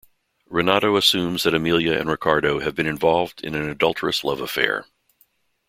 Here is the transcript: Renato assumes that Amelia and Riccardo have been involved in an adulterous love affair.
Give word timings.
Renato 0.47 0.97
assumes 0.97 1.43
that 1.43 1.53
Amelia 1.53 1.91
and 1.99 2.09
Riccardo 2.09 2.59
have 2.61 2.73
been 2.73 2.87
involved 2.87 3.43
in 3.43 3.53
an 3.53 3.69
adulterous 3.69 4.23
love 4.23 4.41
affair. 4.41 4.87